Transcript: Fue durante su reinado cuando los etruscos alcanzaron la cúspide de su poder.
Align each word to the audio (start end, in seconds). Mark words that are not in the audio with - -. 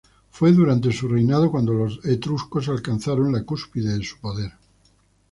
Fue 0.31 0.51
durante 0.51 0.91
su 0.91 1.07
reinado 1.07 1.51
cuando 1.51 1.73
los 1.73 2.03
etruscos 2.05 2.69
alcanzaron 2.69 3.31
la 3.31 3.43
cúspide 3.43 3.95
de 3.99 4.03
su 4.03 4.17
poder. 4.19 4.51